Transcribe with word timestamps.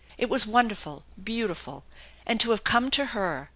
It 0.17 0.29
was 0.31 0.47
wonderful, 0.47 1.03
beautiful! 1.23 1.85
And 2.25 2.39
to 2.39 2.49
have 2.49 2.63
come 2.63 2.89
to 2.89 3.05
her! 3.13 3.49